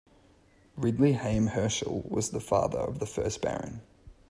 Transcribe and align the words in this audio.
Ridley 0.77 1.13
Haim 1.13 1.45
Herschell 1.45 2.01
was 2.09 2.31
the 2.31 2.39
father 2.39 2.79
of 2.79 2.97
the 2.97 3.05
first 3.05 3.39
Baron. 3.39 3.81